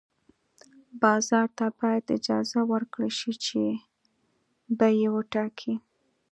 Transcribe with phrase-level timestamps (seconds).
[1.03, 3.61] بازار ته باید اجازه ورکړل شي چې
[4.77, 5.73] بیې وټاکي.